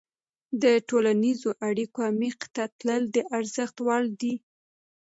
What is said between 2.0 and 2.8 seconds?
عمیق ته